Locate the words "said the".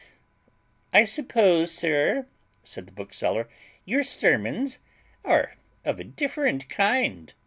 2.63-2.91